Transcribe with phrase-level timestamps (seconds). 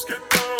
[0.00, 0.59] let's get down.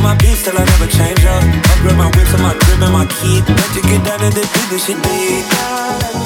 [0.00, 1.44] Upgrade my beats till I never change up.
[1.44, 3.42] Upgrade my whips and my drip and my key.
[3.46, 6.19] Let you get down to the business she did.